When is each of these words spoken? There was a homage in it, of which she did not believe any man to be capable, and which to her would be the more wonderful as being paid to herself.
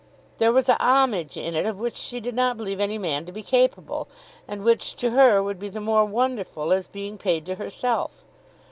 There 0.39 0.51
was 0.51 0.67
a 0.67 0.83
homage 0.83 1.37
in 1.37 1.53
it, 1.53 1.67
of 1.67 1.77
which 1.79 1.95
she 1.95 2.19
did 2.19 2.33
not 2.33 2.57
believe 2.57 2.79
any 2.79 2.97
man 2.97 3.23
to 3.27 3.31
be 3.31 3.43
capable, 3.43 4.07
and 4.47 4.63
which 4.63 4.95
to 4.95 5.11
her 5.11 5.43
would 5.43 5.59
be 5.59 5.69
the 5.69 5.79
more 5.79 6.05
wonderful 6.05 6.73
as 6.73 6.87
being 6.87 7.19
paid 7.19 7.45
to 7.45 7.53
herself. 7.53 8.25